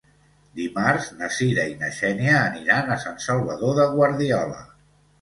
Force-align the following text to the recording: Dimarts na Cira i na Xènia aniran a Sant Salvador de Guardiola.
Dimarts 0.59 1.09
na 1.19 1.29
Cira 1.35 1.67
i 1.75 1.77
na 1.83 1.91
Xènia 1.99 2.33
aniran 2.41 2.93
a 2.97 3.01
Sant 3.07 3.23
Salvador 3.29 3.81
de 3.85 3.91
Guardiola. 3.97 4.69